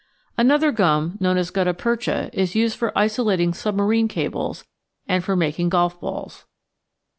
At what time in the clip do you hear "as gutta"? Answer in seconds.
1.37-1.75